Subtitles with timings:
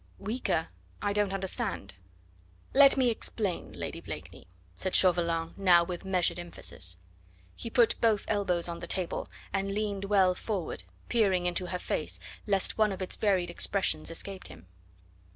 [0.17, 0.69] "Weaker?
[0.99, 1.93] I don't understand."
[2.73, 6.97] "Let me explain, Lady Blakeney," said Chauvelin, now with measured emphasis.
[7.55, 12.19] He put both elbows on the table and leaned well forward, peering into her face,
[12.47, 14.65] lest one of its varied expressions escaped him.